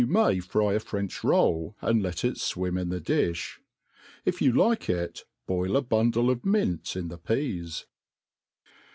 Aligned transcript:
may 0.07 0.39
fry 0.39 0.73
a 0.73 0.79
French 0.79 1.23
roll, 1.23 1.75
and 1.79 2.01
let 2.01 2.25
it 2.25 2.33
fwim 2.33 2.75
in 2.81 2.89
the 2.89 2.99
dilh* 2.99 3.59
If 4.25 4.41
you 4.41 4.51
like 4.51 4.79
jr^ 4.85 5.21
boil 5.45 5.77
a 5.77 5.83
bundle 5.83 6.31
of 6.31 6.43
mint 6.43 6.95
in 6.95 7.09
the 7.09 7.19
pea3. 7.19 7.85